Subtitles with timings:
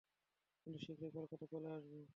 [0.67, 2.01] কিন্তু শীঘ্রই কলকাতা চলে আসবো।